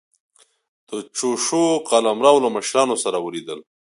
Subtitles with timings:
[0.89, 3.59] د چوشو قلمرو له مشرانو سره ولیدل.